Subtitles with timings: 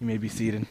[0.00, 0.66] You may be seated.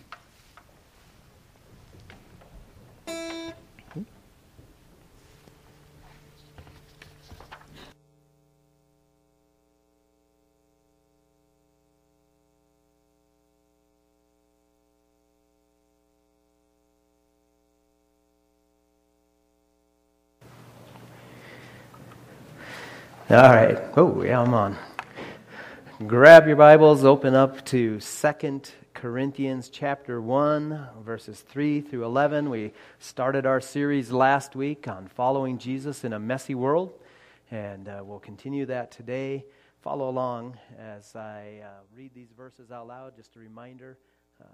[23.30, 23.78] All right.
[23.96, 24.76] Oh, yeah, I'm on.
[26.08, 32.50] Grab your Bibles, open up to Second Corinthians chapter 1, verses 3 through 11.
[32.50, 36.94] We started our series last week on following Jesus in a messy world,
[37.52, 39.44] and uh, we'll continue that today.
[39.82, 43.18] Follow along as I uh, read these verses out loud.
[43.18, 43.98] Just a reminder
[44.40, 44.46] uh,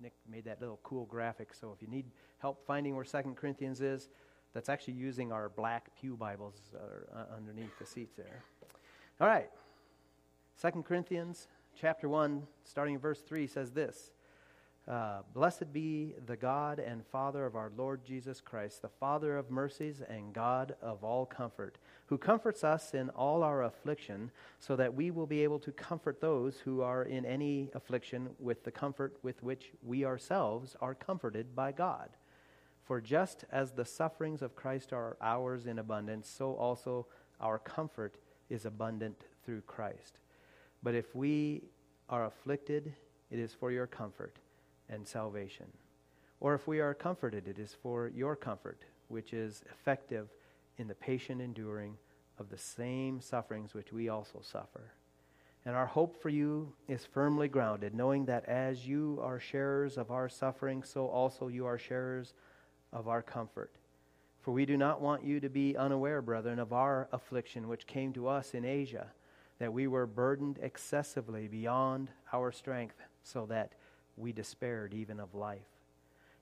[0.00, 2.06] Nick made that little cool graphic, so if you need
[2.38, 4.10] help finding where Second Corinthians is,
[4.54, 8.44] that's actually using our black Pew Bibles uh, underneath the seats there.
[9.20, 9.50] All right.
[10.58, 14.10] Second Corinthians chapter 1, starting in verse 3, says this
[14.88, 19.50] uh, Blessed be the God and Father of our Lord Jesus Christ, the Father of
[19.50, 24.94] mercies and God of all comfort, who comforts us in all our affliction, so that
[24.94, 29.18] we will be able to comfort those who are in any affliction with the comfort
[29.22, 32.08] with which we ourselves are comforted by God.
[32.82, 37.08] For just as the sufferings of Christ are ours in abundance, so also
[37.42, 38.16] our comfort
[38.48, 40.18] is abundant through Christ.
[40.86, 41.64] But if we
[42.08, 42.94] are afflicted,
[43.32, 44.36] it is for your comfort
[44.88, 45.66] and salvation.
[46.38, 50.28] Or if we are comforted, it is for your comfort, which is effective
[50.78, 51.96] in the patient enduring
[52.38, 54.92] of the same sufferings which we also suffer.
[55.64, 60.12] And our hope for you is firmly grounded, knowing that as you are sharers of
[60.12, 62.32] our suffering, so also you are sharers
[62.92, 63.72] of our comfort.
[64.40, 68.12] For we do not want you to be unaware, brethren, of our affliction which came
[68.12, 69.08] to us in Asia,
[69.58, 73.72] that we were burdened excessively beyond our strength, so that
[74.16, 75.66] we despaired even of life.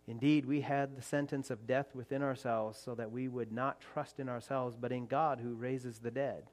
[0.06, 4.20] Indeed, we had the sentence of death within ourselves, so that we would not trust
[4.20, 6.50] in ourselves, but in God who raises the dead,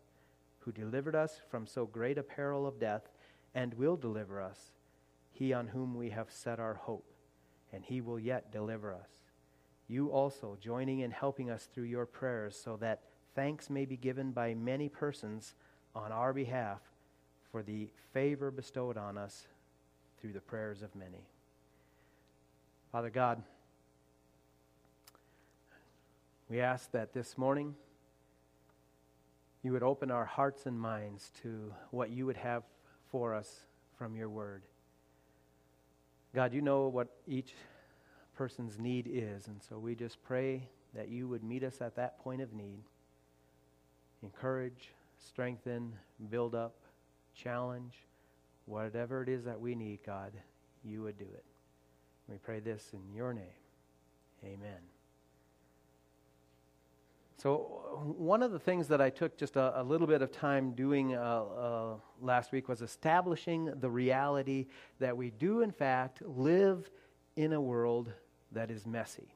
[0.59, 3.09] who delivered us from so great a peril of death,
[3.53, 4.73] and will deliver us,
[5.31, 7.11] he on whom we have set our hope,
[7.73, 9.21] and he will yet deliver us
[9.91, 13.01] you also joining in helping us through your prayers, so that
[13.35, 15.53] thanks may be given by many persons
[15.95, 16.79] on our behalf
[17.51, 19.47] for the favor bestowed on us
[20.19, 21.25] through the prayers of many.
[22.91, 23.41] Father God,
[26.49, 27.75] we ask that this morning
[29.63, 32.63] you would open our hearts and minds to what you would have
[33.09, 33.61] for us
[33.97, 34.63] from your word.
[36.33, 37.53] God, you know what each
[38.35, 39.47] person's need is.
[39.47, 42.83] And so we just pray that you would meet us at that point of need.
[44.23, 44.89] Encourage,
[45.25, 45.93] strengthen,
[46.29, 46.75] build up,
[47.33, 47.93] challenge,
[48.65, 50.33] whatever it is that we need, God,
[50.83, 51.45] you would do it.
[52.27, 53.45] We pray this in your name.
[54.43, 54.79] Amen.
[57.37, 57.57] So,
[58.17, 61.15] one of the things that I took just a, a little bit of time doing
[61.15, 64.67] uh, uh, last week was establishing the reality
[64.99, 66.89] that we do, in fact, live
[67.35, 68.11] in a world
[68.51, 69.33] that is messy.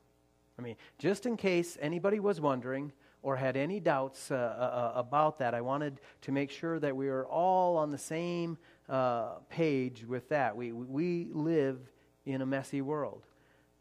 [0.59, 2.91] I mean, just in case anybody was wondering
[3.25, 6.95] or had any doubts uh, uh, uh, about that, I wanted to make sure that
[6.95, 8.55] we are all on the same
[8.87, 10.55] uh, page with that.
[10.55, 11.79] We, we live
[12.27, 13.23] in a messy world.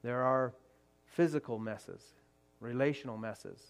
[0.02, 0.54] There are
[1.04, 2.14] physical messes,
[2.58, 3.60] relational messes,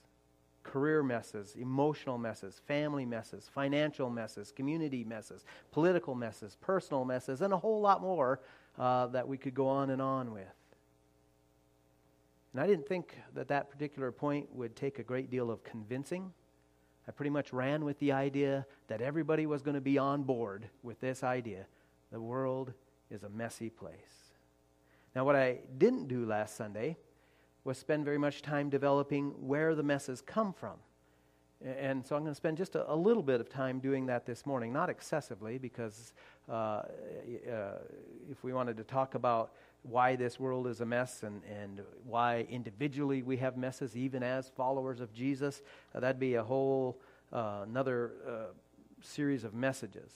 [0.62, 7.52] career messes, emotional messes, family messes, financial messes, community messes, political messes, personal messes, and
[7.52, 8.40] a whole lot more
[8.78, 10.54] uh, that we could go on and on with.
[12.54, 16.32] And I didn't think that that particular point would take a great deal of convincing.
[17.08, 20.68] I pretty much ran with the idea that everybody was going to be on board
[20.84, 21.66] with this idea.
[22.12, 22.72] The world
[23.10, 23.96] is a messy place.
[25.16, 26.96] Now, what I didn't do last Sunday
[27.64, 30.76] was spend very much time developing where the messes come from.
[31.64, 34.26] And so I'm going to spend just a, a, little bit of time doing that
[34.26, 36.12] this morning, not excessively, because
[36.48, 36.82] uh, uh,
[38.30, 39.54] if we wanted to talk about
[39.84, 44.48] why this world is a mess and, and why individually we have messes, even as
[44.48, 45.62] followers of Jesus.
[45.94, 46.98] Uh, that'd be a whole
[47.32, 48.30] uh, another uh,
[49.02, 50.10] series of messages.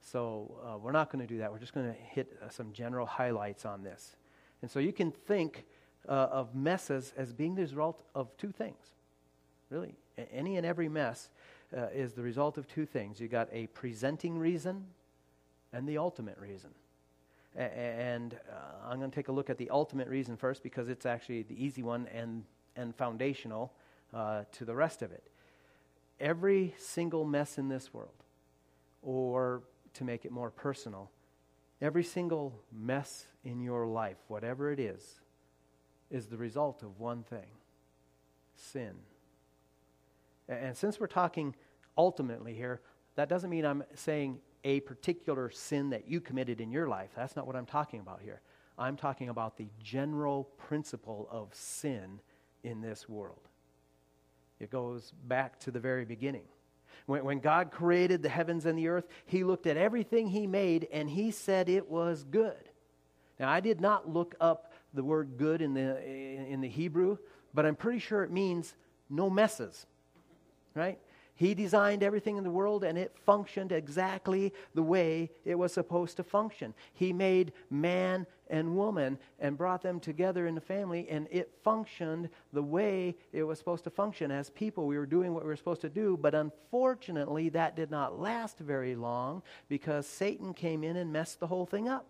[0.00, 1.52] So uh, we're not going to do that.
[1.52, 4.16] We're just going to hit uh, some general highlights on this.
[4.60, 5.66] And so you can think
[6.08, 8.80] uh, of messes as being the result of two things.
[9.70, 9.94] Really,
[10.32, 11.30] any and every mess
[11.94, 13.18] is the result of two things.
[13.18, 14.84] You got a presenting reason
[15.72, 16.70] and the ultimate reason.
[17.56, 21.04] And uh, I'm going to take a look at the ultimate reason first because it's
[21.04, 22.44] actually the easy one and,
[22.76, 23.72] and foundational
[24.14, 25.22] uh, to the rest of it.
[26.18, 28.24] Every single mess in this world,
[29.02, 29.62] or
[29.94, 31.10] to make it more personal,
[31.82, 35.18] Every single mess in your life, whatever it is,
[36.12, 37.48] is the result of one thing
[38.54, 38.92] sin.
[40.48, 41.56] And since we're talking
[41.98, 42.80] ultimately here,
[43.16, 47.10] that doesn't mean I'm saying a particular sin that you committed in your life.
[47.16, 48.40] That's not what I'm talking about here.
[48.78, 52.20] I'm talking about the general principle of sin
[52.62, 53.48] in this world.
[54.60, 56.44] It goes back to the very beginning.
[57.06, 60.88] When, when God created the heavens and the earth, He looked at everything He made
[60.92, 62.70] and He said it was good.
[63.40, 67.18] Now, I did not look up the word good in the, in the Hebrew,
[67.54, 68.74] but I'm pretty sure it means
[69.10, 69.86] no messes,
[70.74, 70.98] right?
[71.42, 76.16] He designed everything in the world and it functioned exactly the way it was supposed
[76.18, 76.72] to function.
[76.94, 82.28] He made man and woman and brought them together in the family and it functioned
[82.52, 84.30] the way it was supposed to function.
[84.30, 87.90] As people, we were doing what we were supposed to do, but unfortunately, that did
[87.90, 92.06] not last very long because Satan came in and messed the whole thing up.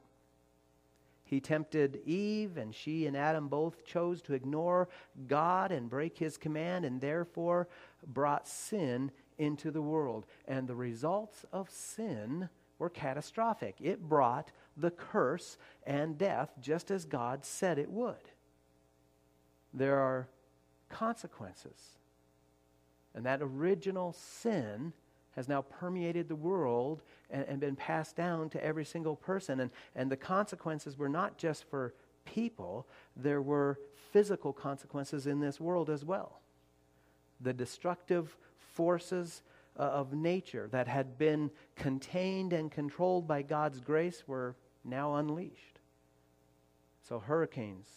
[1.25, 4.91] He tempted Eve, and she and Adam both chose to ignore
[5.29, 7.69] God and break his command, and therefore
[8.07, 10.27] brought sin into the world.
[10.47, 12.49] And the results of sin
[12.79, 13.77] were catastrophic.
[13.81, 15.57] It brought the curse
[15.87, 18.31] and death just as God said it would.
[19.75, 20.29] There are
[20.89, 21.99] consequences.
[23.15, 24.93] And that original sin
[25.37, 29.61] has now permeated the world and, and, been passed down to every single person.
[29.61, 31.95] And, and the consequences were not just for
[32.25, 32.87] people,
[33.17, 33.79] there were
[34.13, 36.41] physical consequences in this world as well.
[37.41, 38.37] The destructive
[38.75, 39.43] forces
[39.79, 44.55] uh, of nature that had been contained and controlled by God's grace were
[44.85, 45.79] now unleashed.
[47.09, 47.89] So, hurricanes,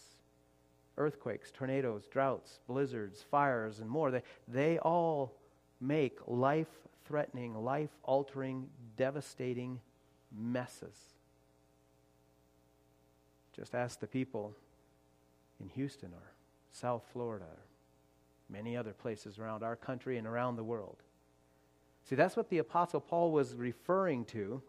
[0.97, 5.33] earthquakes, tornadoes, droughts, blizzards, fires, and more, they, they all
[5.79, 6.67] make life
[7.05, 8.67] threatening, life altering,
[8.97, 9.79] devastating
[10.35, 10.95] messes.
[13.55, 14.53] Just ask the people
[15.61, 16.31] in Houston or
[16.71, 17.63] South Florida or
[18.49, 20.97] many other places around our country and around the world.
[22.03, 24.61] See, that's what the Apostle Paul was referring to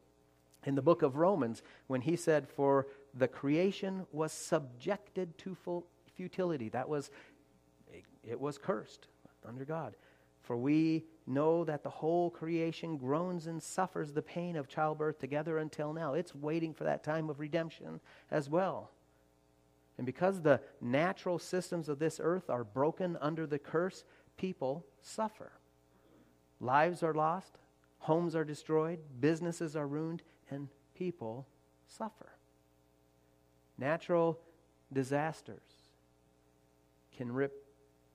[0.65, 5.57] in the book of Romans when he said, For the creation was subjected to
[6.15, 6.69] futility.
[6.71, 7.11] That was,
[8.25, 9.09] it was cursed
[9.47, 9.97] under God.
[10.41, 15.59] For we know that the whole creation groans and suffers the pain of childbirth together
[15.59, 16.15] until now.
[16.15, 18.01] It's waiting for that time of redemption
[18.31, 18.91] as well.
[19.99, 24.05] And because the natural systems of this earth are broken under the curse,
[24.37, 25.53] people suffer.
[26.61, 27.59] Lives are lost,
[27.99, 31.47] homes are destroyed, businesses are ruined, and people
[31.87, 32.33] suffer.
[33.79, 34.39] Natural
[34.93, 35.61] disasters
[37.17, 37.65] can rip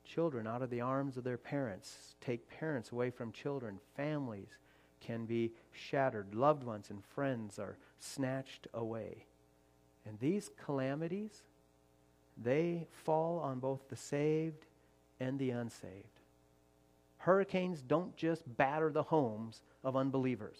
[0.04, 4.58] children out of the arms of their parents, take parents away from children, families
[5.00, 9.26] can be shattered, loved ones and friends are snatched away.
[10.06, 11.42] And these calamities,
[12.36, 14.66] they fall on both the saved
[15.20, 16.20] and the unsaved.
[17.18, 20.58] Hurricanes don't just batter the homes of unbelievers.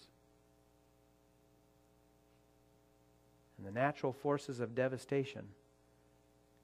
[3.58, 5.42] And the natural forces of devastation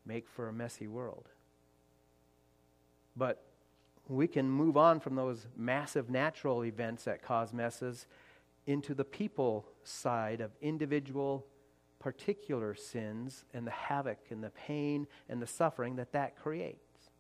[0.07, 1.29] make for a messy world.
[3.17, 3.43] But
[4.09, 8.07] we can move on from those massive natural events that cause messes
[8.67, 11.45] into the people side of individual
[11.99, 17.11] particular sins and the havoc and the pain and the suffering that that creates.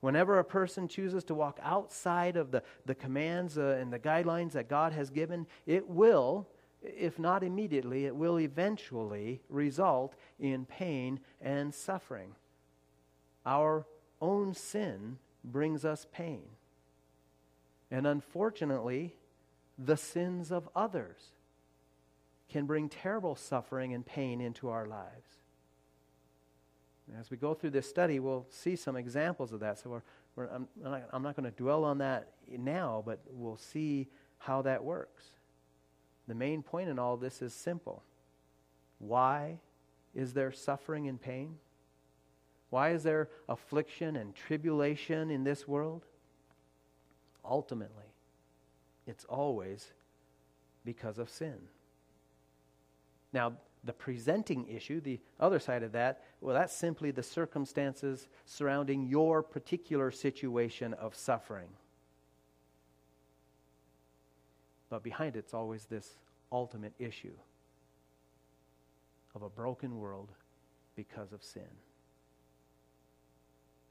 [0.00, 4.52] Whenever a person chooses to walk outside of the, the commands uh, and the guidelines
[4.52, 6.48] that God has given, it will,
[6.82, 12.34] if not immediately, it will eventually result in pain and suffering.
[13.44, 13.86] Our
[14.22, 16.44] own sin brings us pain.
[17.90, 19.14] And unfortunately,
[19.78, 21.32] the sins of others
[22.50, 25.38] can bring terrible suffering and pain into our lives.
[27.18, 29.78] as we go through this study, we'll see some examples of that.
[29.78, 30.02] So we're,
[30.36, 30.68] we're, I'm,
[31.12, 35.24] I'm not going to dwell on that now, but we'll see how that works.
[36.28, 38.02] The main point in all this is simple.
[38.98, 39.58] Why
[40.14, 41.56] is there suffering and pain?
[42.70, 46.04] Why is there affliction and tribulation in this world?
[47.44, 48.04] Ultimately,
[49.06, 49.90] it's always
[50.84, 51.58] because of sin.
[53.32, 59.06] Now, the presenting issue, the other side of that, well, that's simply the circumstances surrounding
[59.06, 61.68] your particular situation of suffering.
[64.90, 66.16] But behind it's always this
[66.52, 67.36] ultimate issue
[69.34, 70.28] of a broken world
[70.96, 71.62] because of sin.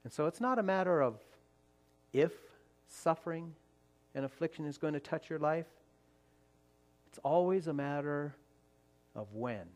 [0.04, 1.18] And so it's not a matter of
[2.12, 2.32] if
[2.86, 3.54] suffering
[4.14, 5.66] and affliction is going to touch your life.
[7.08, 8.34] It's always a matter
[9.14, 9.66] of when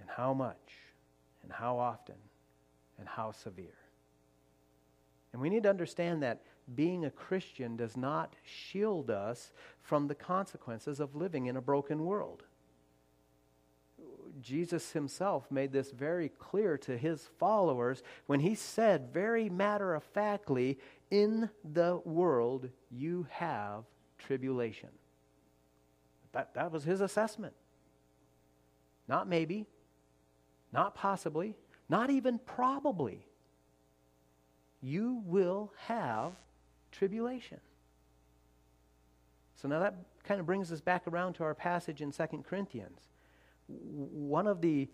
[0.00, 0.72] and how much
[1.42, 2.16] and how often
[2.98, 3.78] and how severe.
[5.32, 6.42] And we need to understand that
[6.74, 12.04] being a Christian does not shield us from the consequences of living in a broken
[12.04, 12.44] world.
[14.40, 20.02] Jesus himself made this very clear to his followers when he said, very matter of
[20.02, 20.78] factly,
[21.10, 23.84] In the world you have
[24.18, 24.88] tribulation.
[26.32, 27.54] That, that was his assessment.
[29.08, 29.66] Not maybe,
[30.72, 31.56] not possibly,
[31.88, 33.26] not even probably.
[34.80, 36.32] You will have
[36.92, 37.60] tribulation.
[39.54, 39.94] So now that
[40.24, 43.08] kind of brings us back around to our passage in 2 Corinthians
[43.66, 44.88] one of the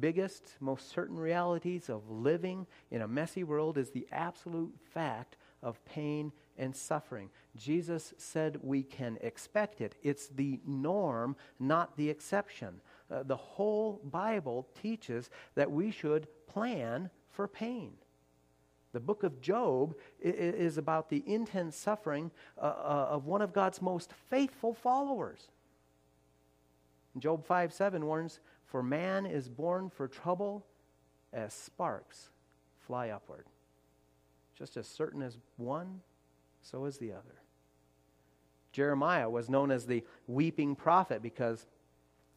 [0.00, 5.84] biggest, most certain realities of living in a messy world is the absolute fact of
[5.84, 7.28] pain and suffering.
[7.56, 9.96] Jesus said we can expect it.
[10.02, 12.80] It's the norm, not the exception.
[13.14, 17.92] Uh, the whole Bible teaches that we should plan for pain.
[18.92, 23.82] The book of Job is about the intense suffering uh, uh, of one of God's
[23.82, 25.48] most faithful followers.
[27.18, 30.64] Job 5 7 warns, For man is born for trouble
[31.32, 32.30] as sparks
[32.86, 33.46] fly upward.
[34.56, 36.00] Just as certain as one,
[36.62, 37.42] so is the other.
[38.72, 41.66] Jeremiah was known as the weeping prophet because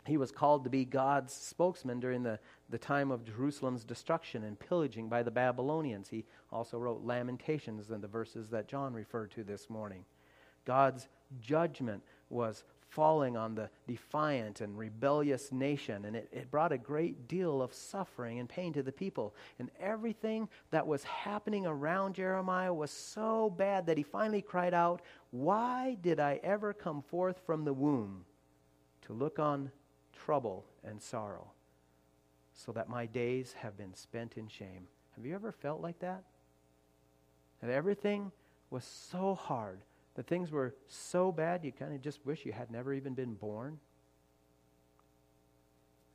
[0.07, 4.59] he was called to be God's spokesman during the, the time of Jerusalem's destruction and
[4.59, 6.09] pillaging by the Babylonians.
[6.09, 10.05] He also wrote Lamentations in the verses that John referred to this morning.
[10.65, 11.07] God's
[11.39, 17.27] judgment was falling on the defiant and rebellious nation, and it, it brought a great
[17.27, 19.35] deal of suffering and pain to the people.
[19.59, 25.01] And everything that was happening around Jeremiah was so bad that he finally cried out,
[25.31, 28.25] Why did I ever come forth from the womb
[29.01, 29.71] to look on
[30.25, 31.51] trouble and sorrow,
[32.53, 34.88] so that my days have been spent in shame?
[35.15, 36.24] Have you ever felt like that?
[37.62, 38.31] That everything
[38.69, 39.79] was so hard
[40.15, 43.36] that things were so bad you kind of just wish you had never even been
[43.36, 43.79] born?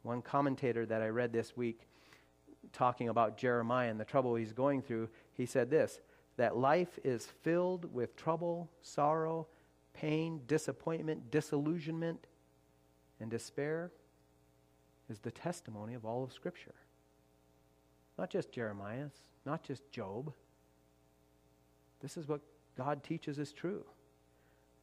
[0.02, 1.88] One commentator that I read this week
[2.72, 6.00] talking about Jeremiah and the trouble he's going through, he said this
[6.36, 9.46] that life is filled with trouble, sorrow,
[9.92, 12.26] pain, disappointment, disillusionment,
[13.22, 13.90] and despair
[15.08, 16.74] is the testimony of all of Scripture.
[18.18, 19.12] Not just Jeremiah's,
[19.46, 20.32] not just Job.
[22.00, 22.40] This is what
[22.76, 23.84] God teaches is true.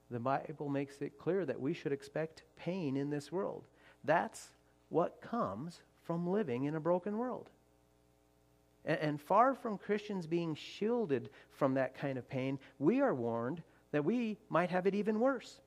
[0.10, 3.68] The Bible makes it clear that we should expect pain in this world.
[4.04, 4.50] That's
[4.88, 7.50] what comes from living in a broken world.
[8.86, 13.62] And, and, far from Christians being shielded from that kind of pain, we are warned
[13.92, 15.60] that we might have it even worse.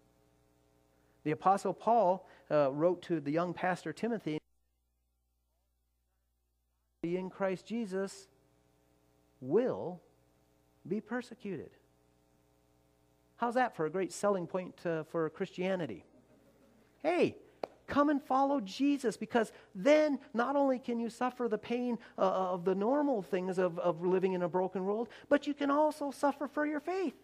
[1.25, 4.39] The Apostle Paul uh, wrote to the young pastor Timothy
[7.03, 8.29] in Christ Jesus
[9.41, 10.01] will
[10.87, 11.71] be persecuted.
[13.37, 16.05] How's that for a great selling point uh, for Christianity?
[17.03, 17.37] Hey,
[17.89, 22.65] come and follow Jesus because then not only can you suffer the pain uh, of
[22.65, 26.47] the normal things of, of living in a broken world, but you can also suffer
[26.47, 27.15] for your faith.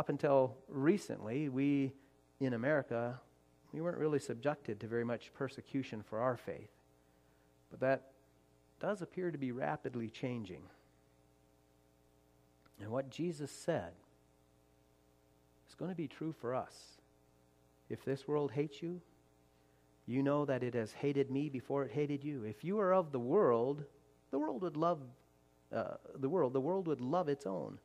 [0.00, 1.92] Up until recently, we
[2.40, 3.20] in America,
[3.70, 6.70] we weren't really subjected to very much persecution for our faith.
[7.70, 8.12] But that
[8.80, 10.62] does appear to be rapidly changing.
[12.80, 13.92] And what Jesus said
[15.68, 16.74] is going to be true for us.
[17.90, 19.02] If this world hates you,
[20.06, 22.44] you know that it has hated me before it hated you.
[22.44, 23.84] If you are of the world,
[24.30, 25.02] the world would love
[25.70, 26.54] uh, the world.
[26.54, 27.78] The world would love its own.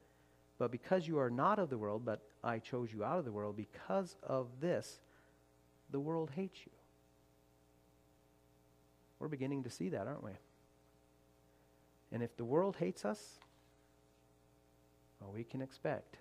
[0.57, 3.31] But because you are not of the world, but I chose you out of the
[3.31, 4.99] world, because of this,
[5.91, 6.71] the world hates you.
[9.19, 10.31] We're beginning to see that, aren't we?
[12.11, 13.39] And if the world hates us,
[15.19, 16.17] well, we can expect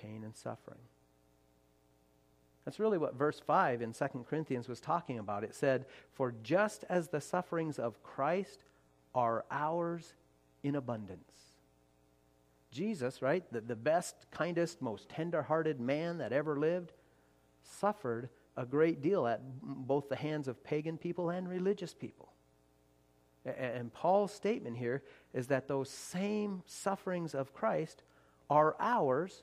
[0.00, 0.78] pain and suffering.
[2.64, 5.42] That's really what verse 5 in 2 Corinthians was talking about.
[5.42, 8.62] It said, For just as the sufferings of Christ
[9.14, 10.14] are ours
[10.62, 11.27] in abundance.
[12.70, 16.92] Jesus, right, the, the best, kindest, most tender hearted man that ever lived,
[17.62, 22.32] suffered a great deal at both the hands of pagan people and religious people.
[23.44, 28.02] And Paul's statement here is that those same sufferings of Christ
[28.50, 29.42] are ours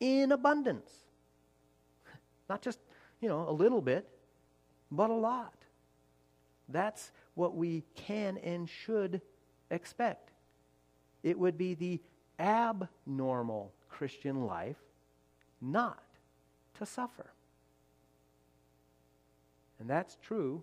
[0.00, 0.90] in abundance.
[2.48, 2.78] Not just,
[3.20, 4.08] you know, a little bit,
[4.90, 5.54] but a lot.
[6.68, 9.20] That's what we can and should
[9.70, 10.30] expect.
[11.22, 12.00] It would be the
[12.38, 14.76] abnormal Christian life,
[15.60, 16.02] not
[16.78, 17.32] to suffer.
[19.78, 20.62] And that's true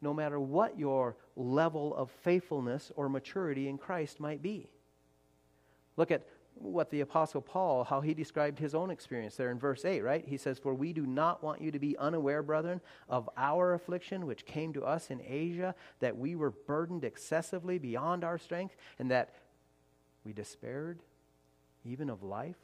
[0.00, 4.68] no matter what your level of faithfulness or maturity in Christ might be.
[5.96, 6.24] Look at
[6.54, 10.24] what the Apostle Paul, how he described his own experience there in verse 8, right?
[10.26, 14.26] He says, For we do not want you to be unaware, brethren, of our affliction
[14.26, 19.10] which came to us in Asia, that we were burdened excessively beyond our strength, and
[19.10, 19.34] that
[20.28, 20.98] we despaired
[21.86, 22.58] even of life.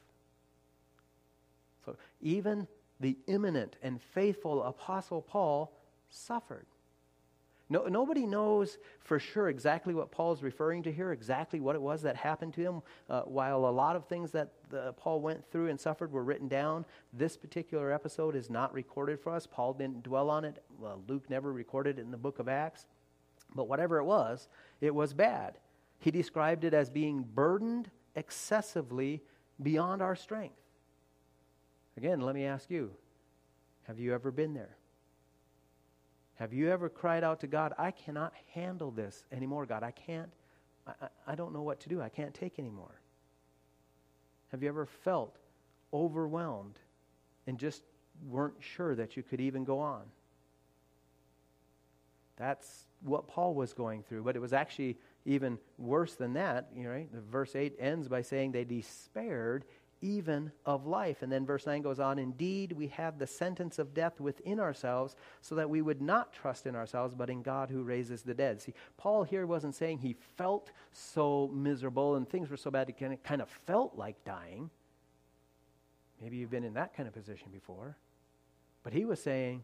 [1.83, 2.67] So even
[2.99, 5.75] the eminent and faithful Apostle Paul
[6.11, 6.67] suffered.
[7.67, 11.81] No, nobody knows for sure exactly what Paul is referring to here, exactly what it
[11.81, 12.81] was that happened to him.
[13.09, 16.47] Uh, while a lot of things that the, Paul went through and suffered were written
[16.47, 19.47] down, this particular episode is not recorded for us.
[19.47, 20.63] Paul didn't dwell on it.
[20.79, 22.85] Well, Luke never recorded it in the book of Acts.
[23.55, 24.49] But whatever it was,
[24.81, 25.57] it was bad.
[25.99, 29.21] He described it as being burdened excessively
[29.61, 30.55] beyond our strength.
[31.97, 32.91] Again, let me ask you
[33.83, 34.77] have you ever been there?
[36.35, 39.83] Have you ever cried out to God, I cannot handle this anymore, God?
[39.83, 40.29] I can't,
[40.85, 42.01] I, I don't know what to do.
[42.01, 42.99] I can't take anymore.
[44.51, 45.37] Have you ever felt
[45.93, 46.77] overwhelmed
[47.47, 47.83] and just
[48.27, 50.03] weren't sure that you could even go on?
[52.37, 56.69] That's what Paul was going through, but it was actually even worse than that.
[56.75, 57.09] You know, right?
[57.11, 59.65] Verse 8 ends by saying they despaired
[60.01, 61.21] even of life.
[61.21, 65.15] And then verse 9 goes on Indeed, we have the sentence of death within ourselves,
[65.41, 68.61] so that we would not trust in ourselves, but in God who raises the dead.
[68.61, 73.17] See, Paul here wasn't saying he felt so miserable and things were so bad he
[73.23, 74.69] kind of felt like dying.
[76.21, 77.97] Maybe you've been in that kind of position before.
[78.83, 79.63] But he was saying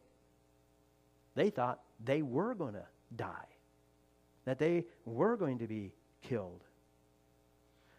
[1.36, 3.48] they thought they were going to die,
[4.46, 6.64] that they were going to be killed.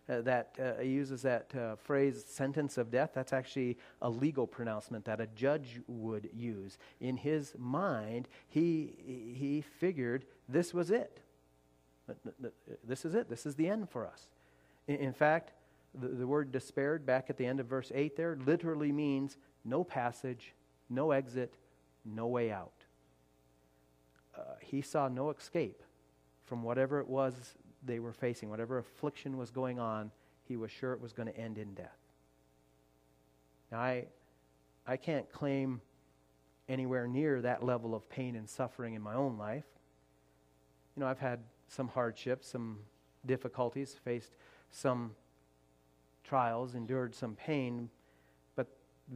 [0.09, 3.11] Uh, that uh, uses that uh, phrase sentence of death.
[3.15, 6.77] That's actually a legal pronouncement that a judge would use.
[7.01, 8.95] In his mind he
[9.39, 11.21] he figured this was it.
[12.85, 13.31] This is it.
[13.31, 14.29] This is the end for us.
[14.89, 15.53] In, in fact
[15.95, 19.85] the, the word despaired back at the end of verse 8 there literally means no
[19.85, 20.55] passage
[20.91, 21.55] no exit
[22.05, 22.73] no way out.
[24.37, 25.83] Uh, he saw no escape
[26.53, 30.11] from whatever it was they were facing, whatever affliction was going on,
[30.47, 31.97] he was sure it was going to end in death.
[33.71, 34.05] Now, I,
[34.87, 35.81] I can't claim
[36.69, 39.65] anywhere near that level of pain and suffering in my own life.
[40.95, 41.39] You know, I've had
[41.69, 42.81] some hardships, some
[43.25, 44.33] difficulties, faced
[44.71, 45.13] some
[46.23, 47.89] trials, endured some pain,
[48.57, 48.67] but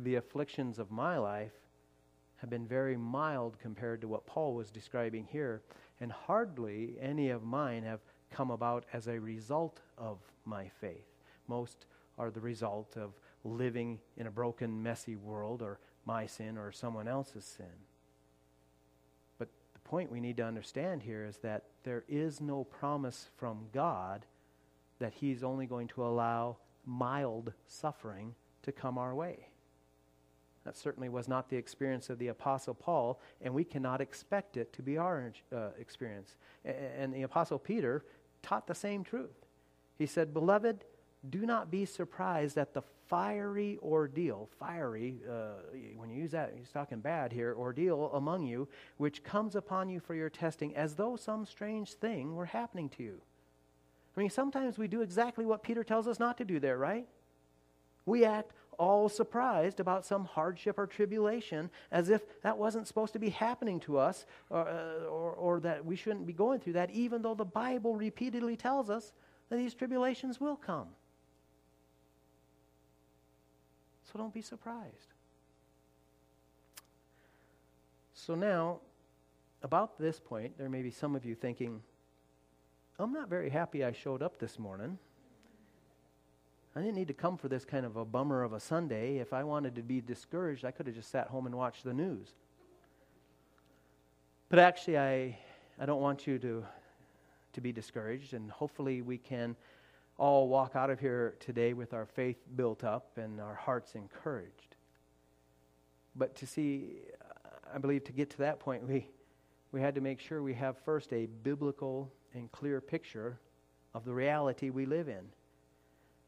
[0.04, 1.52] the afflictions of my life
[2.38, 5.60] have been very mild compared to what Paul was describing here,
[6.00, 11.06] and hardly any of mine have come about as a result of my faith.
[11.48, 11.86] Most
[12.18, 13.12] are the result of
[13.44, 17.66] living in a broken, messy world, or my sin, or someone else's sin.
[19.38, 23.66] But the point we need to understand here is that there is no promise from
[23.72, 24.26] God
[24.98, 29.48] that He's only going to allow mild suffering to come our way.
[30.66, 34.72] That certainly was not the experience of the Apostle Paul, and we cannot expect it
[34.72, 36.34] to be our uh, experience.
[36.64, 38.04] And the Apostle Peter
[38.42, 39.46] taught the same truth.
[39.96, 40.84] He said, Beloved,
[41.30, 45.62] do not be surprised at the fiery ordeal, fiery, uh,
[45.94, 50.00] when you use that, he's talking bad here, ordeal among you, which comes upon you
[50.00, 53.20] for your testing, as though some strange thing were happening to you.
[54.16, 57.06] I mean, sometimes we do exactly what Peter tells us not to do there, right?
[58.04, 63.18] We act all surprised about some hardship or tribulation as if that wasn't supposed to
[63.18, 66.90] be happening to us or, uh, or, or, that we shouldn't be going through that,
[66.90, 69.12] even though the Bible repeatedly tells us
[69.48, 70.88] that these tribulations will come.
[74.04, 75.12] So don't be surprised.
[78.14, 78.80] So now,
[79.62, 81.82] about this point, there may be some of you thinking,
[82.98, 84.98] I'm not very happy I showed up this morning.
[86.76, 89.16] I didn't need to come for this kind of a bummer of a Sunday.
[89.16, 91.94] If I wanted to be discouraged, I could have just sat home and watched the
[91.94, 92.34] news.
[94.50, 95.38] But actually, I,
[95.80, 96.62] I don't want you to,
[97.54, 99.56] to be discouraged, and hopefully, we can
[100.18, 104.76] all walk out of here today with our faith built up and our hearts encouraged.
[106.14, 106.98] But to see,
[107.74, 109.08] I believe to get to that point, we,
[109.72, 113.40] we had to make sure we have first a biblical and clear picture
[113.94, 115.24] of the reality we live in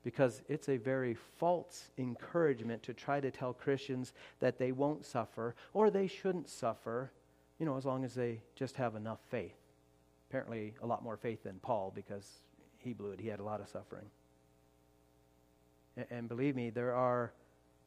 [0.04, 5.54] because it's a very false encouragement to try to tell Christians that they won't suffer
[5.72, 7.11] or they shouldn't suffer,
[7.58, 9.56] you know, as long as they just have enough faith.
[10.28, 12.42] Apparently, a lot more faith than Paul because
[12.78, 13.20] he blew it.
[13.20, 14.06] He had a lot of suffering.
[15.96, 17.32] And, and believe me, there are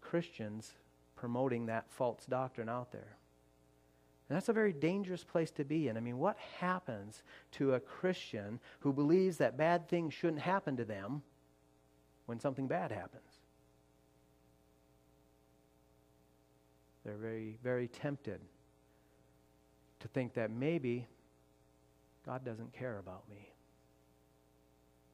[0.02, 0.74] Christians,
[1.16, 3.16] promoting that false doctrine out there.
[4.28, 5.98] And that's a very dangerous place to be in.
[5.98, 7.22] I mean, what happens
[7.54, 11.22] to a Christian who believes that bad things shouldn't happen to them
[12.32, 13.42] when something bad happens?
[17.04, 18.40] They're very, very tempted
[20.00, 21.10] to think that maybe
[22.26, 23.52] God doesn't care about me.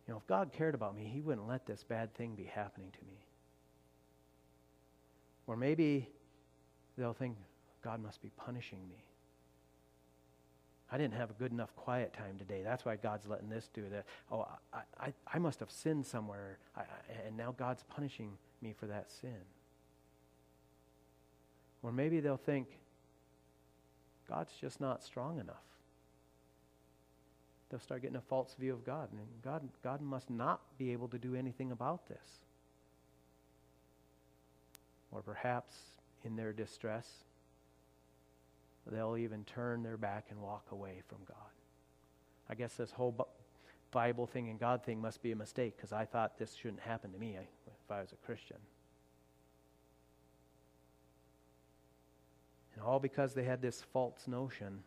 [0.08, 2.92] You know, if God cared about me, He wouldn't let this bad thing be happening
[2.92, 3.26] to me.
[5.48, 6.12] Or maybe
[7.00, 7.36] they'll think,
[7.84, 9.07] God must be punishing me.
[10.92, 12.62] I didn't have a good enough quiet time today.
[12.64, 14.06] That's why God's letting this do that.
[14.32, 16.84] Oh, I, I, I must have sinned somewhere, I,
[17.26, 19.42] and now God's punishing me for that sin.
[21.84, 22.68] Or maybe they'll think,
[24.30, 25.56] God's just not strong enough.
[27.70, 29.10] They'll start getting a false view of God.
[29.12, 32.40] And God, God must not be able to do anything about this.
[35.12, 35.76] Or perhaps
[36.24, 37.08] in their distress,
[38.92, 41.38] they'll even turn their back and walk away from God.
[42.50, 43.28] I guess this whole
[43.92, 47.12] Bible thing and God thing must be a mistake because I thought this shouldn't happen
[47.12, 48.58] to me if I was a Christian.
[52.76, 54.84] And all because they had this false notion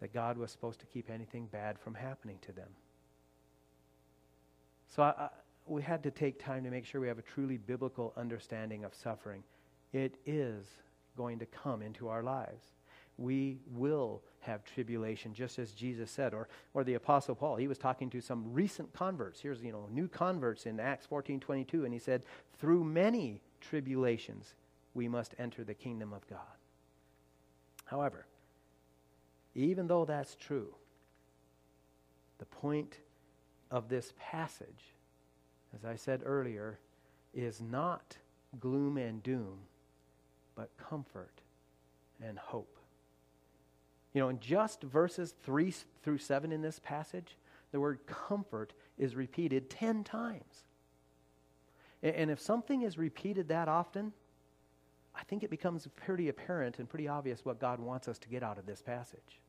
[0.00, 2.68] that God was supposed to keep anything bad from happening to them.
[4.88, 5.28] So I, I,
[5.66, 8.94] we had to take time to make sure we have a truly biblical understanding of
[8.94, 9.42] suffering.
[9.92, 10.66] It is
[11.16, 12.64] going to come into our lives.
[13.20, 17.56] We will have tribulation, just as Jesus said, or, or the Apostle Paul.
[17.56, 19.40] He was talking to some recent converts.
[19.40, 22.22] Here's, you know, new converts in Acts 14 22, and he said,
[22.58, 24.54] Through many tribulations
[24.94, 26.40] we must enter the kingdom of God.
[27.84, 28.26] However,
[29.54, 30.74] even though that's true,
[32.38, 32.96] the point
[33.70, 34.94] of this passage,
[35.74, 36.78] as I said earlier,
[37.34, 38.16] is not
[38.58, 39.58] gloom and doom,
[40.56, 41.42] but comfort
[42.22, 42.79] and hope.
[44.12, 47.36] You know, in just verses 3 through 7 in this passage,
[47.72, 50.64] the word comfort is repeated 10 times.
[52.02, 54.12] And if something is repeated that often,
[55.14, 58.42] I think it becomes pretty apparent and pretty obvious what God wants us to get
[58.42, 59.40] out of this passage.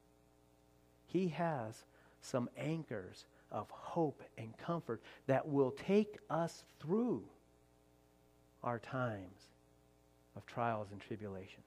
[1.08, 1.84] He has
[2.21, 7.24] some anchors of hope and comfort that will take us through
[8.63, 9.47] our times
[10.36, 11.65] of trials and tribulations.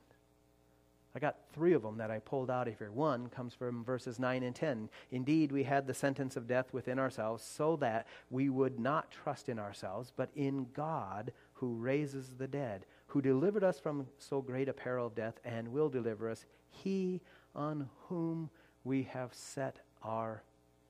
[1.14, 2.90] I got three of them that I pulled out of here.
[2.90, 4.88] One comes from verses 9 and 10.
[5.12, 9.48] Indeed, we had the sentence of death within ourselves, so that we would not trust
[9.48, 14.68] in ourselves, but in God who raises the dead, who delivered us from so great
[14.68, 17.20] a peril of death, and will deliver us, he
[17.54, 18.50] on whom
[18.82, 20.42] we have set our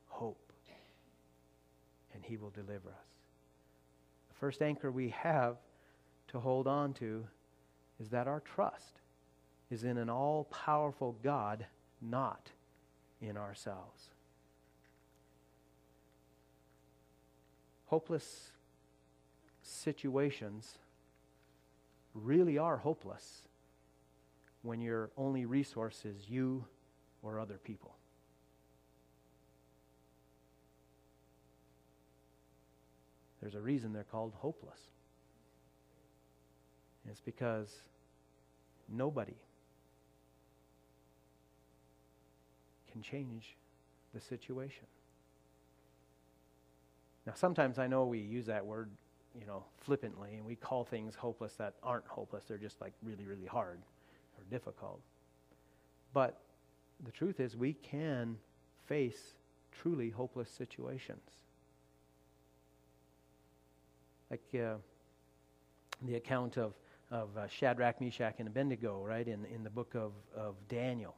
[0.07, 0.53] hope.
[2.15, 3.09] And he will deliver us.
[4.31, 5.57] The first anchor we have
[6.29, 7.27] to hold on to
[8.01, 9.01] is that our trust
[9.70, 11.66] is in an all powerful God,
[12.00, 12.50] not
[13.20, 14.11] in ourselves.
[17.87, 18.50] Hopeless
[19.62, 20.79] situations
[22.14, 23.42] really are hopeless
[24.62, 26.64] when your only resource is you
[27.22, 27.94] or other people.
[33.40, 34.81] There's a reason they're called hopeless.
[37.07, 37.68] It's because
[38.88, 39.35] nobody
[42.94, 43.57] can change
[44.14, 44.87] the situation.
[47.26, 48.88] Now, sometimes I know we use that word,
[49.38, 52.44] you know, flippantly, and we call things hopeless that aren't hopeless.
[52.46, 53.80] They're just like really, really hard
[54.38, 55.00] or difficult.
[56.12, 56.38] But
[57.04, 58.37] the truth is, we can
[58.87, 59.35] face
[59.72, 61.22] truly hopeless situations.
[64.30, 64.74] Like uh,
[66.02, 66.74] the account of,
[67.11, 71.16] of uh, Shadrach, Meshach, and Abednego, right, in, in the book of, of Daniel.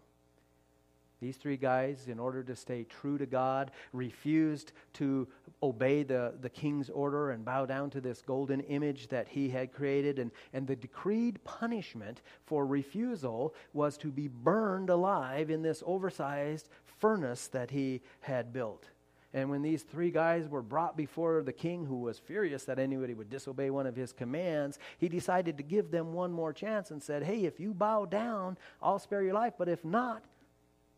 [1.20, 5.26] These three guys, in order to stay true to God, refused to
[5.62, 9.72] obey the, the king's order and bow down to this golden image that he had
[9.72, 10.18] created.
[10.18, 16.68] And, and the decreed punishment for refusal was to be burned alive in this oversized
[16.85, 18.90] furnace that he had built.
[19.33, 23.12] And when these three guys were brought before the king, who was furious that anybody
[23.12, 27.02] would disobey one of his commands, he decided to give them one more chance and
[27.02, 29.55] said, Hey, if you bow down, I'll spare your life.
[29.59, 30.24] But if not,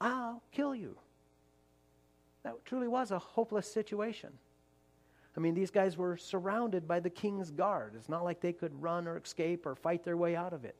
[0.00, 0.96] I'll kill you.
[2.44, 4.30] That truly was a hopeless situation.
[5.36, 7.94] I mean, these guys were surrounded by the king's guard.
[7.94, 10.76] It's not like they could run or escape or fight their way out of it.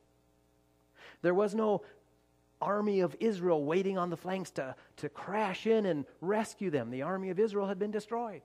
[1.22, 1.82] There was no
[2.60, 6.90] army of Israel waiting on the flanks to, to crash in and rescue them.
[6.90, 8.42] The army of Israel had been destroyed.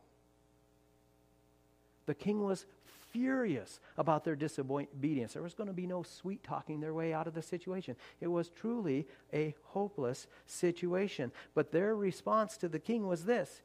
[2.06, 2.66] The king was
[3.14, 5.34] furious about their disobedience.
[5.34, 7.96] There was going to be no sweet talking their way out of the situation.
[8.20, 11.32] It was truly a hopeless situation.
[11.54, 13.62] But their response to the king was this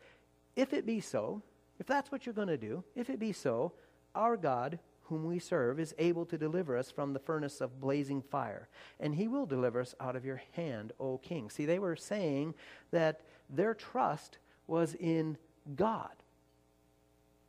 [0.54, 1.42] If it be so,
[1.80, 3.72] if that's what you're going to do, if it be so,
[4.14, 8.20] our God, whom we serve, is able to deliver us from the furnace of blazing
[8.20, 8.68] fire,
[9.00, 11.48] and he will deliver us out of your hand, O king.
[11.48, 12.54] See, they were saying
[12.90, 15.38] that their trust was in
[15.74, 16.10] God.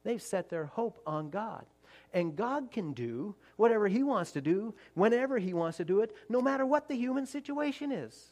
[0.03, 1.65] They've set their hope on God.
[2.13, 6.15] And God can do whatever He wants to do, whenever He wants to do it,
[6.27, 8.29] no matter what the human situation is.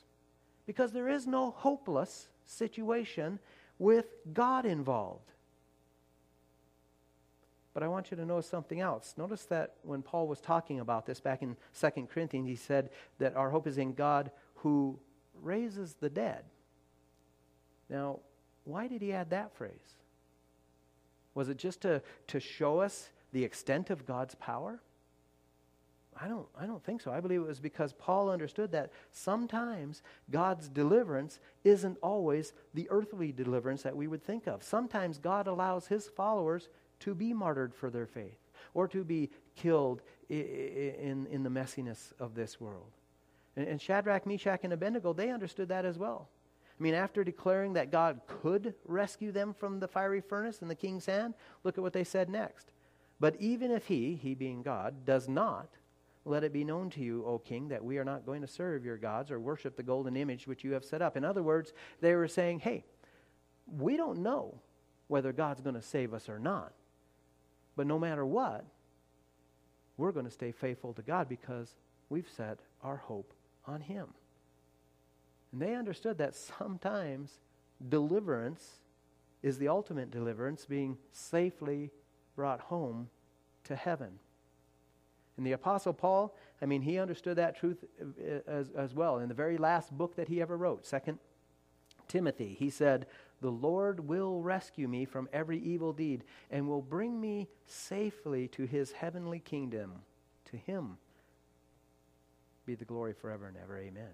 [0.65, 3.39] Because there is no hopeless situation
[3.79, 5.31] with God involved.
[7.73, 9.13] But I want you to know something else.
[9.17, 13.35] Notice that when Paul was talking about this back in 2 Corinthians, he said that
[13.35, 14.97] our hope is in God who
[15.43, 16.43] raises the dead.
[17.87, 18.19] Now,
[18.63, 19.93] why did he add that phrase?
[21.35, 24.81] Was it just to, to show us the extent of God's power?
[26.19, 27.11] I don't, I don't think so.
[27.11, 33.31] I believe it was because Paul understood that sometimes God's deliverance isn't always the earthly
[33.31, 34.63] deliverance that we would think of.
[34.63, 36.69] Sometimes God allows his followers
[37.01, 38.39] to be martyred for their faith
[38.73, 42.91] or to be killed in, in the messiness of this world.
[43.55, 46.29] And Shadrach, Meshach, and Abednego, they understood that as well.
[46.79, 50.75] I mean, after declaring that God could rescue them from the fiery furnace and the
[50.75, 52.71] king's hand, look at what they said next.
[53.19, 55.69] But even if he, he being God, does not,
[56.25, 58.86] let it be known to you, O king, that we are not going to serve
[58.86, 61.17] your gods or worship the golden image which you have set up.
[61.17, 62.84] In other words, they were saying, hey,
[63.65, 64.60] we don't know
[65.08, 66.73] whether God's going to save us or not.
[67.75, 68.65] But no matter what,
[69.95, 71.75] we're going to stay faithful to God because
[72.10, 73.34] we've set our hope
[73.65, 74.08] on him.
[75.51, 77.39] And they understood that sometimes
[77.89, 78.80] deliverance
[79.43, 81.91] is the ultimate deliverance, being safely
[82.38, 83.10] brought home
[83.65, 84.19] to heaven.
[85.36, 89.19] And the Apostle Paul, I mean, he understood that truth uh, as, as well.
[89.19, 91.19] In the very last book that he ever wrote, Second
[92.08, 93.08] Timothy, he said,
[93.41, 98.63] The Lord will rescue me from every evil deed and will bring me safely to
[98.63, 99.95] his heavenly kingdom.
[100.52, 100.97] To him
[102.65, 103.78] be the glory forever and ever.
[103.78, 104.13] Amen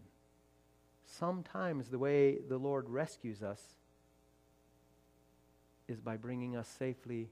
[1.13, 3.61] sometimes the way the Lord rescues us
[5.87, 7.29] is by bringing us safely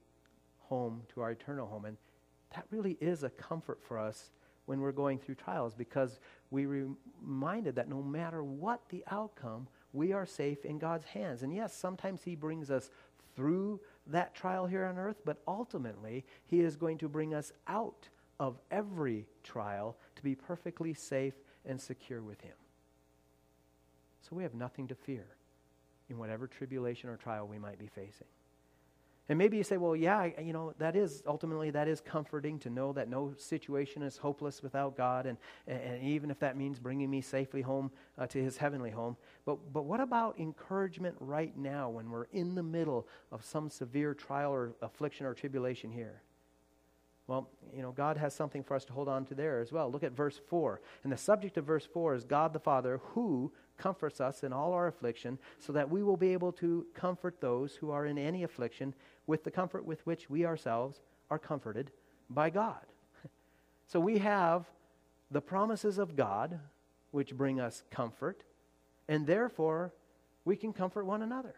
[0.72, 1.84] home to our eternal home.
[1.84, 1.98] And
[2.56, 4.32] that really is a comfort for us
[4.66, 10.14] when we're going through trials because we reminded that no matter what the outcome, we
[10.14, 11.44] are safe in God's hands.
[11.44, 12.90] And yes, sometimes He brings us
[13.36, 18.08] through that trial here on earth, but ultimately, He is going to bring us out
[18.40, 21.34] of every trial to be perfectly safe
[21.66, 22.56] and secure with Him.
[24.22, 25.26] So we have nothing to fear
[26.10, 28.28] in whatever tribulation or trial we might be facing.
[29.32, 32.70] And maybe you say, well, yeah, you know, that is ultimately that is comforting to
[32.70, 37.10] know that no situation is hopeless without God, and, and even if that means bringing
[37.10, 39.15] me safely home uh, to His heavenly home.
[39.46, 44.13] But but what about encouragement right now when we're in the middle of some severe
[44.13, 46.24] trial or affliction or tribulation here?
[47.26, 49.89] Well, you know, God has something for us to hold on to there as well.
[49.89, 50.82] Look at verse 4.
[51.06, 54.74] And the subject of verse 4 is God the Father who comforts us in all
[54.74, 58.44] our affliction, so that we will be able to comfort those who are in any
[58.44, 58.94] affliction
[59.26, 61.91] with the comfort with which we ourselves are comforted
[62.30, 62.86] by God.
[63.88, 64.70] So we have
[65.32, 66.60] the promises of God,
[67.12, 68.44] which bring us comfort,
[69.10, 69.94] and therefore
[70.46, 71.56] we can comfort one another.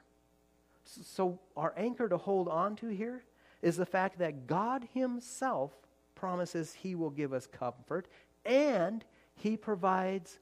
[0.85, 3.23] So our anchor to hold on to here
[3.61, 5.71] is the fact that God Himself
[6.15, 8.07] promises He will give us comfort
[8.45, 9.03] and
[9.35, 10.39] He provides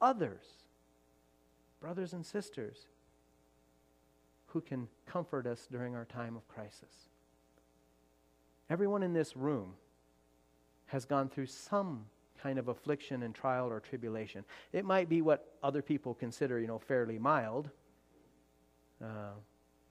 [0.00, 0.44] others,
[1.86, 2.88] brothers and sisters,
[4.46, 7.10] who can comfort us during our time of crisis.
[8.68, 9.74] Everyone in this room
[10.86, 12.04] has gone through some
[12.42, 14.44] kind of affliction and trial or tribulation.
[14.72, 17.70] It might be what other people consider, you know, fairly mild.
[19.00, 19.36] Uh,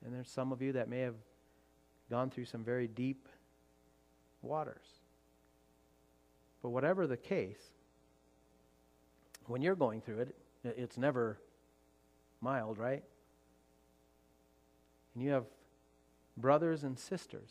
[0.06, 1.16] and there's some of you that may have
[2.10, 3.30] gone through some very deep
[4.42, 4.86] waters.
[6.62, 7.72] But whatever the case,
[9.48, 11.40] when you're going through it, it's never
[12.46, 13.04] mild, right?
[15.14, 15.46] And you have
[16.38, 17.50] brothers and sisters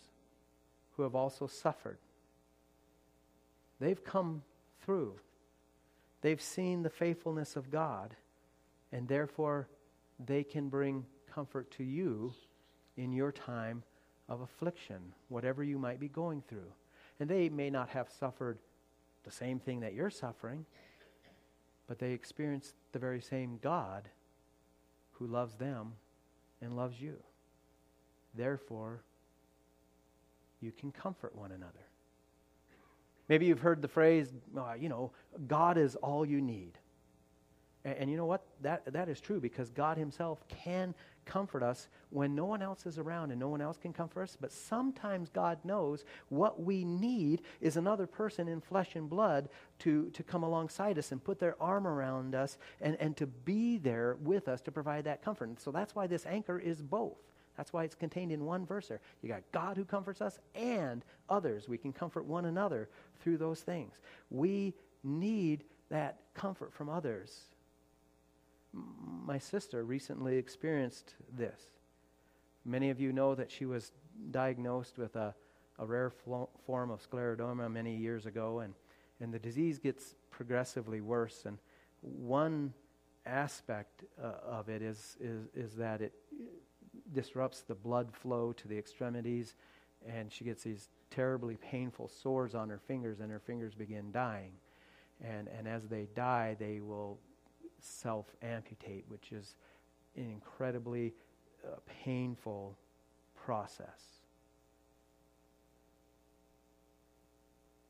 [0.92, 1.98] who have also suffered.
[3.80, 4.42] They've come
[4.84, 5.16] through.
[6.22, 8.14] They've seen the faithfulness of God,
[8.92, 9.68] and therefore
[10.24, 11.04] they can bring
[11.34, 12.32] comfort to you
[12.96, 13.82] in your time
[14.28, 16.72] of affliction, whatever you might be going through.
[17.18, 18.58] And they may not have suffered
[19.24, 20.64] the same thing that you're suffering,
[21.88, 24.08] but they experience the very same God
[25.24, 25.92] who loves them
[26.60, 27.16] and loves you.
[28.34, 29.02] Therefore,
[30.60, 31.72] you can comfort one another.
[33.28, 35.12] Maybe you've heard the phrase, uh, you know,
[35.46, 36.72] God is all you need.
[37.84, 38.44] And, and, you know what?
[38.62, 40.94] That, that is true because God Himself can
[41.24, 44.36] comfort us when no one else is around and no one else can comfort us.
[44.40, 49.48] But sometimes God knows what we need is another person in flesh and blood
[49.80, 53.78] to, to come alongside us and put their arm around us and, and to be
[53.78, 55.48] there with us to provide that comfort.
[55.48, 57.18] And so that's why this anchor is both.
[57.56, 59.00] That's why it's contained in one verse there.
[59.22, 61.68] You got God who comforts us and others.
[61.68, 62.88] We can comfort one another
[63.20, 64.00] through those things.
[64.30, 67.53] We need that comfort from others.
[69.26, 71.60] My sister recently experienced this.
[72.64, 73.92] Many of you know that she was
[74.30, 75.34] diagnosed with a,
[75.78, 78.74] a rare flo- form of scleroderma many years ago, and,
[79.20, 81.44] and the disease gets progressively worse.
[81.46, 81.58] And
[82.00, 82.72] one
[83.26, 86.12] aspect uh, of it is, is, is that it
[87.12, 89.54] disrupts the blood flow to the extremities,
[90.06, 94.52] and she gets these terribly painful sores on her fingers, and her fingers begin dying.
[95.22, 97.18] And, and as they die, they will
[97.84, 99.56] self amputate, which is
[100.16, 101.14] an incredibly
[101.64, 102.76] uh, painful
[103.34, 104.00] process.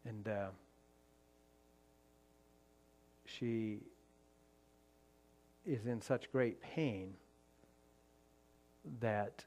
[0.07, 0.49] And uh,
[3.25, 3.79] she
[5.65, 7.15] is in such great pain
[9.01, 9.45] that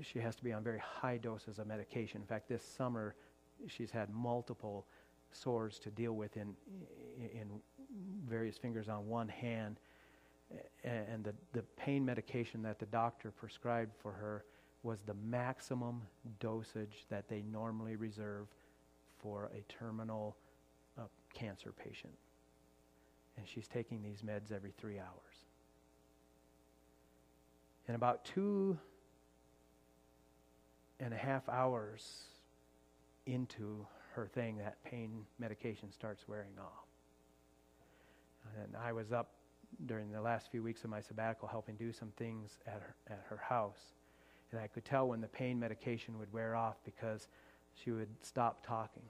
[0.00, 2.20] she has to be on very high doses of medication.
[2.20, 3.14] In fact, this summer
[3.68, 4.86] she's had multiple
[5.30, 6.54] sores to deal with in
[7.18, 7.48] in
[8.28, 9.78] various fingers on one hand,
[10.84, 14.44] and the the pain medication that the doctor prescribed for her
[14.82, 16.02] was the maximum
[16.40, 18.46] dosage that they normally reserve
[19.22, 20.36] for a terminal
[20.98, 21.02] uh,
[21.32, 22.12] cancer patient.
[23.36, 25.46] And she's taking these meds every three hours.
[27.86, 28.78] And about two
[31.00, 32.24] and a half hours
[33.26, 36.81] into her thing, that pain medication starts wearing off.
[38.72, 39.30] And I was up
[39.86, 43.24] during the last few weeks of my sabbatical helping do some things at her, at
[43.28, 43.94] her house.
[44.50, 47.28] And I could tell when the pain medication would wear off because
[47.74, 49.02] she would stop talking.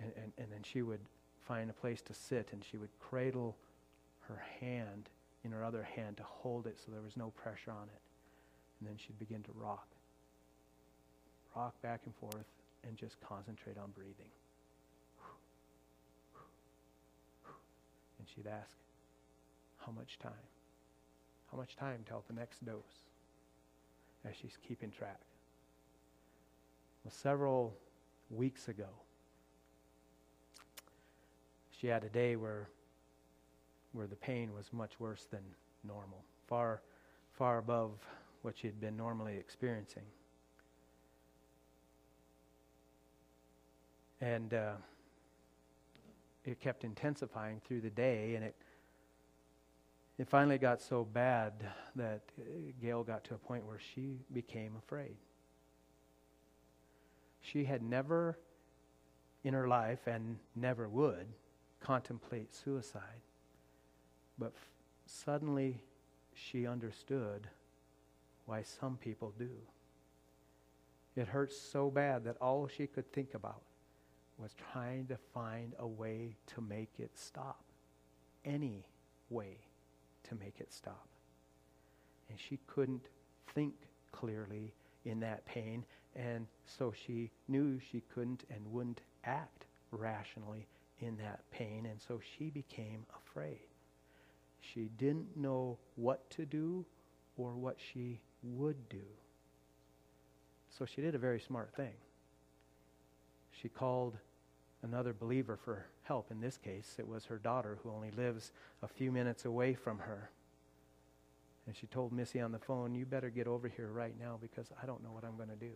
[0.00, 1.00] And, and, and then she would
[1.46, 3.56] find a place to sit and she would cradle
[4.28, 5.08] her hand
[5.44, 8.00] in her other hand to hold it so there was no pressure on it.
[8.80, 9.86] And then she'd begin to rock.
[11.54, 12.46] Rock back and forth
[12.86, 14.30] and just concentrate on breathing.
[18.24, 18.74] And she'd ask,
[19.84, 20.32] How much time?
[21.52, 23.04] How much time till the next dose?
[24.24, 25.20] As she's keeping track.
[27.04, 27.76] Well, several
[28.30, 28.88] weeks ago,
[31.70, 32.70] she had a day where
[33.92, 35.42] where the pain was much worse than
[35.86, 36.80] normal, far,
[37.34, 37.90] far above
[38.40, 40.02] what she had been normally experiencing.
[44.22, 44.72] And uh,
[46.44, 48.54] it kept intensifying through the day, and it
[50.16, 51.52] it finally got so bad
[51.96, 52.42] that uh,
[52.80, 55.16] Gail got to a point where she became afraid.
[57.40, 58.38] She had never
[59.42, 61.26] in her life and never would
[61.80, 63.22] contemplate suicide.
[64.38, 64.68] But f-
[65.06, 65.82] suddenly
[66.32, 67.48] she understood
[68.46, 69.50] why some people do.
[71.16, 73.62] It hurt so bad that all she could think about
[74.38, 77.62] was trying to find a way to make it stop.
[78.44, 78.86] Any
[79.30, 79.58] way
[80.28, 81.08] to make it stop.
[82.28, 83.08] And she couldn't
[83.54, 83.74] think
[84.12, 85.84] clearly in that pain,
[86.16, 90.66] and so she knew she couldn't and wouldn't act rationally
[91.00, 93.60] in that pain, and so she became afraid.
[94.60, 96.84] She didn't know what to do
[97.36, 99.04] or what she would do.
[100.70, 101.92] So she did a very smart thing.
[103.60, 104.16] She called
[104.82, 106.30] another believer for help.
[106.30, 109.98] In this case, it was her daughter who only lives a few minutes away from
[109.98, 110.30] her.
[111.66, 114.70] And she told Missy on the phone, You better get over here right now because
[114.82, 115.72] I don't know what I'm going to do.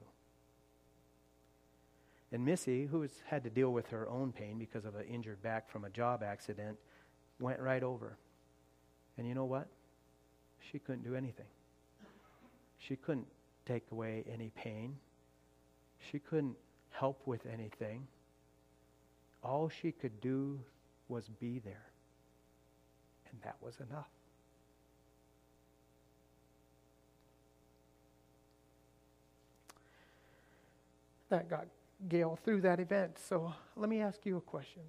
[2.31, 5.71] And Missy, who had to deal with her own pain because of an injured back
[5.71, 6.77] from a job accident,
[7.41, 8.19] went right over.
[9.17, 9.69] And you know what?
[10.71, 11.47] She couldn't do anything.
[12.79, 13.27] She couldn't
[13.65, 14.97] take away any pain.
[16.11, 16.57] She couldn't
[16.91, 18.07] help with anything.
[19.43, 20.59] All she could do
[21.09, 21.87] was be there.
[23.31, 24.09] And that was enough.
[31.29, 31.67] That got
[32.09, 33.19] Gail through that event.
[33.19, 34.83] So let me ask you a question.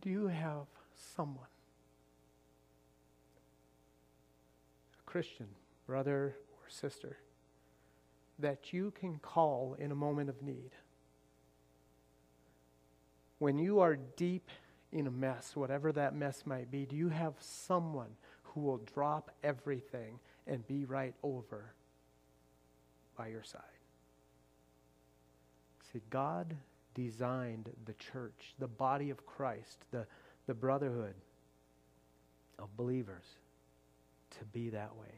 [0.00, 0.66] Do you have
[1.14, 1.46] someone
[4.98, 5.48] a Christian,
[5.86, 7.18] brother or sister,
[8.38, 10.70] that you can call in a moment of need.
[13.38, 14.50] when you are deep
[14.92, 19.30] in a mess, whatever that mess might be, do you have someone who will drop
[19.42, 21.74] everything and be right over
[23.16, 23.60] by your side?
[25.92, 26.56] See, God
[26.94, 30.06] designed the church, the body of Christ, the,
[30.46, 31.14] the brotherhood
[32.58, 33.24] of believers
[34.38, 35.15] to be that way.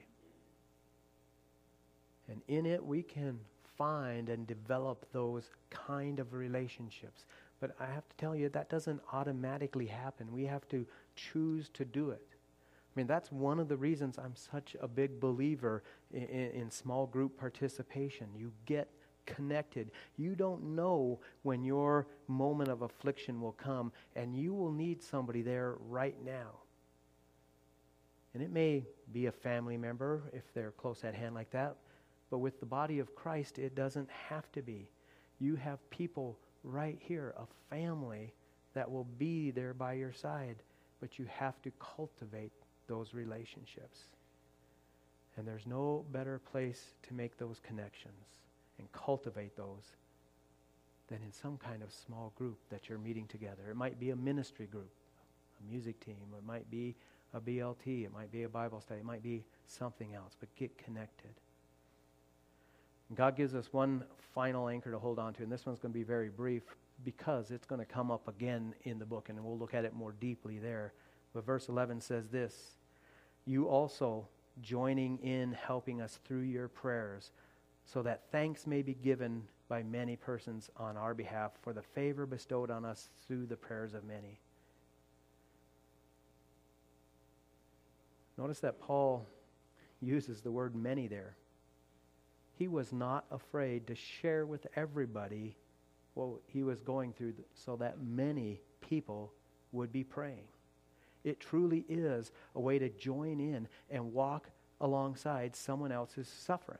[2.28, 3.38] And in it, we can
[3.76, 7.24] find and develop those kind of relationships.
[7.60, 10.32] But I have to tell you, that doesn't automatically happen.
[10.32, 12.22] We have to choose to do it.
[12.30, 17.06] I mean, that's one of the reasons I'm such a big believer in, in, small
[17.06, 18.26] group participation.
[18.36, 18.88] You get
[19.24, 19.92] connected.
[20.16, 25.42] You don't know when your moment of affliction will come, and you will need somebody
[25.42, 26.50] there right now.
[28.34, 31.76] And it may be a family member if they're close at hand like that,
[32.30, 34.90] but with the body of Christ, it doesn't have to be.
[35.38, 38.34] You have people right here, a family
[38.74, 40.56] that will be there by your side,
[41.00, 42.52] but you have to cultivate
[42.86, 44.00] those relationships.
[45.36, 48.26] And there's no better place to make those connections
[48.78, 49.96] and cultivate those
[51.08, 53.62] than in some kind of small group that you're meeting together.
[53.70, 54.90] It might be a ministry group,
[55.60, 56.94] a music team, it might be
[57.34, 60.76] a BLT, it might be a Bible study, it might be something else, but get
[60.76, 61.30] connected.
[63.14, 64.04] God gives us one
[64.34, 66.62] final anchor to hold on to, and this one's going to be very brief
[67.04, 69.94] because it's going to come up again in the book, and we'll look at it
[69.94, 70.92] more deeply there.
[71.32, 72.76] But verse 11 says this
[73.46, 74.28] You also
[74.60, 77.32] joining in helping us through your prayers,
[77.86, 82.26] so that thanks may be given by many persons on our behalf for the favor
[82.26, 84.40] bestowed on us through the prayers of many.
[88.36, 89.26] Notice that Paul
[90.00, 91.36] uses the word many there
[92.58, 95.56] he was not afraid to share with everybody
[96.14, 99.32] what he was going through so that many people
[99.70, 100.48] would be praying.
[101.22, 104.50] It truly is a way to join in and walk
[104.80, 106.78] alongside someone else's suffering.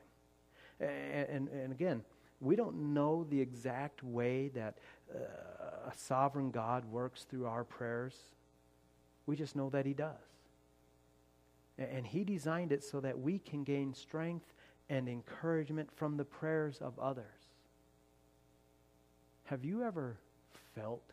[0.81, 2.03] And, and, and again,
[2.41, 4.79] we don't know the exact way that
[5.15, 8.15] uh, a sovereign God works through our prayers.
[9.27, 10.17] We just know that He does.
[11.79, 14.55] And He designed it so that we can gain strength
[14.89, 17.25] and encouragement from the prayers of others.
[19.45, 20.17] Have you ever
[20.75, 21.13] felt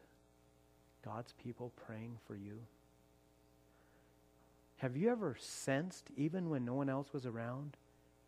[1.04, 2.60] God's people praying for you?
[4.78, 7.78] Have you ever sensed, even when no one else was around,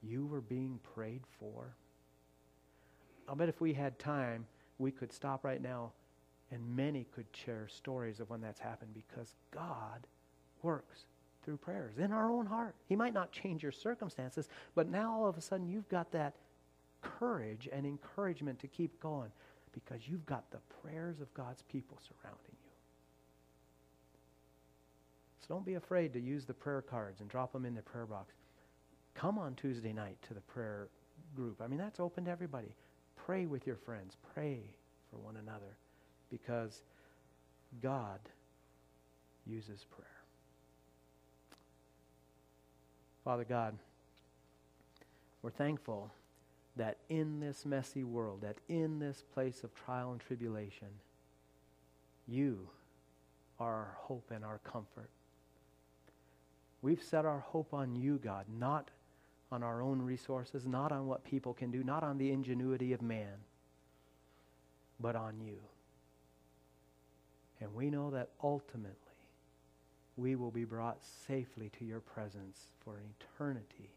[0.01, 1.75] you were being prayed for?
[3.27, 4.45] I'll bet if we had time,
[4.79, 5.91] we could stop right now
[6.51, 10.07] and many could share stories of when that's happened because God
[10.61, 11.05] works
[11.47, 12.75] through prayers in our own heart.
[12.89, 16.33] He might not change your circumstances, but now all of a sudden you've got that
[17.01, 19.31] courage and encouragement to keep going
[19.71, 22.71] because you've got the prayers of God's people surrounding you.
[25.39, 28.05] So don't be afraid to use the prayer cards and drop them in the prayer
[28.05, 28.33] box.
[29.15, 30.89] Come on Tuesday night to the prayer
[31.33, 31.61] group.
[31.61, 32.75] I mean, that's open to everybody.
[33.15, 34.59] Pray with your friends, pray
[35.09, 35.77] for one another
[36.29, 36.81] because
[37.81, 38.19] God
[39.45, 40.16] uses prayer.
[43.27, 43.77] Father God,
[45.41, 46.13] we're thankful
[46.77, 50.87] that in this messy world, that in this place of trial and tribulation,
[52.25, 52.69] you
[53.59, 55.09] are our hope and our comfort.
[56.81, 58.91] We've set our hope on you, God, not
[59.51, 63.01] on our own resources, not on what people can do, not on the ingenuity of
[63.01, 63.39] man,
[65.01, 65.57] but on you.
[67.59, 69.06] And we know that ultimately,
[70.17, 70.97] we will be brought
[71.27, 73.91] safely to your presence for an eternity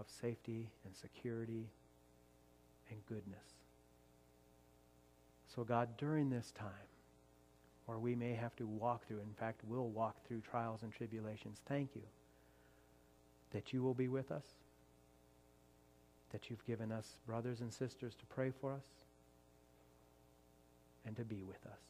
[0.00, 1.68] of safety and security
[2.90, 3.38] and goodness.
[5.54, 6.68] So, God, during this time,
[7.86, 11.60] or we may have to walk through, in fact, we'll walk through trials and tribulations,
[11.66, 12.02] thank you
[13.52, 14.46] that you will be with us,
[16.30, 18.84] that you've given us brothers and sisters to pray for us,
[21.04, 21.89] and to be with us.